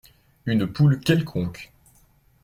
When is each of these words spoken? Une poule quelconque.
Une 0.47 0.65
poule 0.65 0.99
quelconque. 0.99 1.71